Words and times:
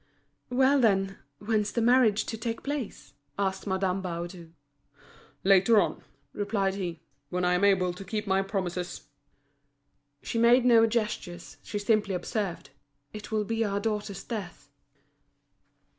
"Well, 0.49 0.79
then, 0.81 1.19
when's 1.37 1.71
the 1.71 1.79
marriage 1.79 2.23
to 2.25 2.35
take 2.35 2.63
place?" 2.63 3.13
asked 3.37 3.67
Madame 3.67 4.01
Baudu. 4.01 4.49
"Later 5.43 5.79
on," 5.79 6.03
replied 6.33 6.73
he, 6.73 7.01
"when 7.29 7.45
I 7.45 7.53
am 7.53 7.63
able 7.63 7.93
to 7.93 8.03
keep 8.03 8.23
to 8.25 8.29
my 8.29 8.41
promises." 8.41 9.09
She 10.23 10.39
made 10.39 10.65
no 10.65 10.87
gestures, 10.87 11.57
she 11.61 11.77
simply 11.77 12.15
observed: 12.15 12.71
"It 13.13 13.31
will 13.31 13.43
be 13.43 13.63
our 13.63 13.79
daughter's 13.79 14.23
death." 14.23 14.71